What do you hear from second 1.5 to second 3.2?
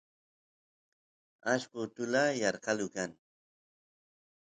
ashqo utula yarqalu kan